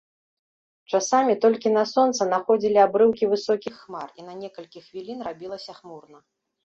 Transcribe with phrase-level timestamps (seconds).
[0.95, 6.17] Часамі толькі на сонца находзілі абрыўкі высокіх хмар, і на некалькі хвілін рабілася хмурна.